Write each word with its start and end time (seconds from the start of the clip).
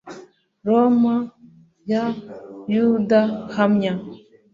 roma 0.67 1.15
ya 1.91 2.03
yudaya 2.73 3.35
hamya 3.55 3.93